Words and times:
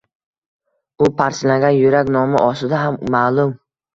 U 1.07 1.09
“Parchalangan 1.19 1.77
yurak” 1.79 2.09
nomi 2.15 2.41
ostida 2.45 2.79
ham 2.87 2.97
malum. 3.17 3.55